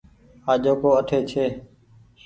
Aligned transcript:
آجو 0.51 0.73
ڪو 0.81 0.89
اٺي 0.99 1.19
ڇي۔ 1.29 1.45